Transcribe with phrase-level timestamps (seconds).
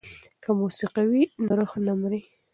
[0.43, 2.21] که موسیقي وي نو روح نه مري.